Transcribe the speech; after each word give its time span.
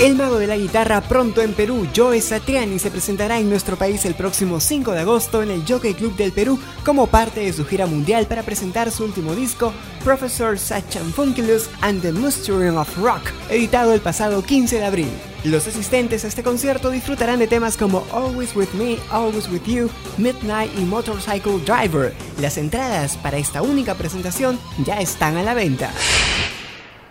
El 0.00 0.16
mago 0.16 0.38
de 0.38 0.46
la 0.46 0.56
guitarra 0.56 1.02
pronto 1.02 1.42
en 1.42 1.52
Perú, 1.52 1.86
Joe 1.94 2.22
Satriani, 2.22 2.78
se 2.78 2.90
presentará 2.90 3.38
en 3.38 3.50
nuestro 3.50 3.76
país 3.76 4.06
el 4.06 4.14
próximo 4.14 4.58
5 4.58 4.92
de 4.92 5.00
agosto 5.00 5.42
en 5.42 5.50
el 5.50 5.62
Jockey 5.68 5.92
Club 5.92 6.16
del 6.16 6.32
Perú 6.32 6.58
como 6.86 7.06
parte 7.06 7.40
de 7.40 7.52
su 7.52 7.66
gira 7.66 7.84
mundial 7.84 8.24
para 8.24 8.42
presentar 8.42 8.90
su 8.90 9.04
último 9.04 9.34
disco, 9.34 9.74
Professor 10.02 10.56
Funkulus 10.56 11.68
and 11.82 12.00
the 12.00 12.12
Mystery 12.12 12.68
of 12.68 12.96
Rock, 12.96 13.20
editado 13.50 13.92
el 13.92 14.00
pasado 14.00 14.42
15 14.42 14.78
de 14.78 14.86
abril. 14.86 15.10
Los 15.44 15.66
asistentes 15.66 16.24
a 16.24 16.28
este 16.28 16.42
concierto 16.42 16.88
disfrutarán 16.88 17.38
de 17.38 17.46
temas 17.46 17.76
como 17.76 18.02
Always 18.10 18.56
With 18.56 18.72
Me, 18.78 18.96
Always 19.10 19.50
With 19.50 19.64
You, 19.66 19.90
Midnight 20.16 20.70
y 20.78 20.84
Motorcycle 20.86 21.58
Driver. 21.66 22.14
Las 22.40 22.56
entradas 22.56 23.18
para 23.18 23.36
esta 23.36 23.60
única 23.60 23.94
presentación 23.94 24.58
ya 24.82 24.98
están 24.98 25.36
a 25.36 25.42
la 25.42 25.52
venta. 25.52 25.92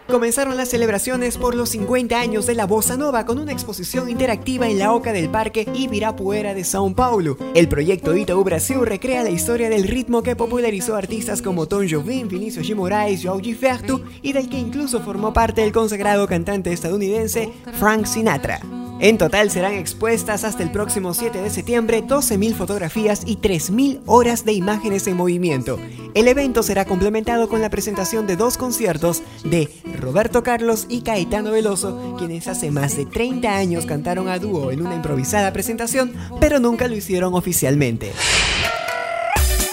Comenzaron 0.09 0.57
las 0.57 0.69
celebraciones 0.69 1.37
por 1.37 1.53
los 1.53 1.69
50 1.69 2.19
años 2.19 2.47
de 2.47 2.55
la 2.55 2.65
Bossa 2.65 2.97
Nova 2.97 3.27
con 3.27 3.37
una 3.37 3.51
exposición 3.51 4.09
interactiva 4.09 4.67
en 4.67 4.79
la 4.79 4.91
Oca 4.91 5.13
del 5.13 5.29
Parque 5.29 5.67
Ibirapuera 5.71 6.55
de 6.55 6.61
São 6.61 6.95
Paulo. 6.95 7.37
El 7.53 7.69
proyecto 7.69 8.15
Itaú 8.15 8.43
Brasil 8.43 8.79
recrea 8.81 9.21
la 9.21 9.29
historia 9.29 9.69
del 9.69 9.83
ritmo 9.83 10.23
que 10.23 10.35
popularizó 10.35 10.95
artistas 10.95 11.43
como 11.43 11.67
Tom 11.67 11.87
Jobim, 11.87 12.27
Vinicius 12.27 12.67
G. 12.67 12.75
Moraes, 12.75 13.23
João 13.23 13.39
Gilberto 13.39 14.01
y 14.23 14.33
del 14.33 14.49
que 14.49 14.57
incluso 14.57 14.99
formó 15.01 15.31
parte 15.31 15.63
el 15.63 15.71
consagrado 15.71 16.27
cantante 16.27 16.73
estadounidense 16.73 17.51
Frank 17.77 18.05
Sinatra. 18.05 18.61
En 19.01 19.17
total 19.17 19.49
serán 19.49 19.75
expuestas 19.75 20.43
hasta 20.43 20.61
el 20.61 20.71
próximo 20.71 21.13
7 21.13 21.41
de 21.41 21.49
septiembre 21.49 22.03
12.000 22.03 22.53
fotografías 22.53 23.23
y 23.25 23.37
3.000 23.37 24.01
horas 24.05 24.43
de 24.43 24.51
imágenes 24.51 25.07
en 25.07 25.15
movimiento. 25.15 25.79
El 26.15 26.27
evento 26.27 26.63
será 26.63 26.83
complementado 26.83 27.47
con 27.47 27.61
la 27.61 27.69
presentación 27.69 28.27
de 28.27 28.35
dos 28.35 28.57
conciertos 28.57 29.23
de 29.45 29.69
Roberto 29.97 30.43
Carlos 30.43 30.85
y 30.89 31.01
Caetano 31.01 31.51
Veloso, 31.51 32.15
quienes 32.17 32.49
hace 32.49 32.71
más 32.71 32.97
de 32.97 33.05
30 33.05 33.55
años 33.55 33.85
cantaron 33.85 34.27
a 34.27 34.37
dúo 34.37 34.69
en 34.71 34.85
una 34.85 34.95
improvisada 34.95 35.53
presentación, 35.53 36.13
pero 36.41 36.59
nunca 36.59 36.89
lo 36.89 36.95
hicieron 36.95 37.35
oficialmente. 37.35 38.11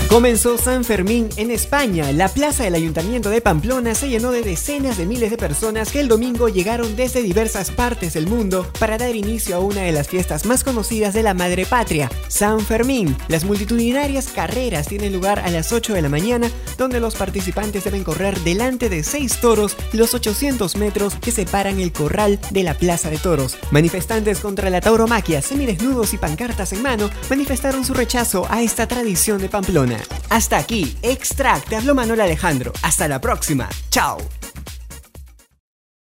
Comenzó 0.08 0.56
San 0.56 0.84
Fermín 0.84 1.28
en 1.36 1.50
España. 1.50 2.12
La 2.12 2.28
plaza 2.28 2.62
del 2.62 2.76
Ayuntamiento 2.76 3.28
de 3.28 3.40
Pamplona 3.40 3.94
se 3.94 4.08
llenó 4.08 4.30
de 4.30 4.42
decenas 4.42 4.96
de 4.96 5.04
miles 5.04 5.30
de 5.30 5.36
personas 5.36 5.90
que 5.90 5.98
el 5.98 6.06
domingo 6.06 6.48
llegaron 6.48 6.94
desde 6.94 7.22
diversas 7.22 7.72
partes 7.72 8.14
del 8.14 8.28
mundo 8.28 8.70
para 8.78 8.98
dar 8.98 9.16
inicio 9.16 9.56
a 9.56 9.58
una 9.58 9.82
de 9.82 9.90
las 9.90 10.08
fiestas 10.08 10.46
más 10.46 10.62
conocidas 10.62 11.12
de 11.12 11.24
la 11.24 11.34
madre 11.34 11.66
patria, 11.66 12.08
San 12.28 12.60
Fermín. 12.60 13.16
Las 13.28 13.44
multitudinarias 13.44 14.28
carreras 14.28 14.86
tienen 14.86 15.12
lugar 15.12 15.40
a 15.40 15.50
las 15.50 15.72
8 15.72 15.92
de 15.94 16.02
la 16.02 16.08
mañana, 16.08 16.50
donde 16.78 17.00
los 17.00 17.16
participantes 17.16 17.82
deben 17.82 18.04
correr 18.04 18.38
delante 18.40 18.88
de 18.88 19.02
seis 19.02 19.40
toros 19.40 19.76
los 19.92 20.14
800 20.14 20.76
metros 20.76 21.16
que 21.16 21.32
separan 21.32 21.80
el 21.80 21.92
corral 21.92 22.38
de 22.50 22.62
la 22.62 22.74
plaza 22.74 23.10
de 23.10 23.18
toros. 23.18 23.58
Manifestantes 23.72 24.38
contra 24.38 24.70
la 24.70 24.80
tauromaquia, 24.80 25.42
semidesnudos 25.42 26.14
y 26.14 26.18
pancartas 26.18 26.72
en 26.72 26.82
mano, 26.82 27.10
manifestaron 27.28 27.84
su 27.84 27.92
rechazo 27.92 28.46
a 28.48 28.62
esta 28.62 28.86
tradición 28.86 29.38
de 29.38 29.48
Pamplona. 29.48 29.95
Hasta 30.30 30.58
aquí, 30.58 30.96
Extract, 31.02 31.68
te 31.68 31.76
habló 31.76 31.94
Manuel 31.94 32.20
Alejandro. 32.20 32.72
Hasta 32.82 33.08
la 33.08 33.20
próxima. 33.20 33.68
Chao. 33.90 34.18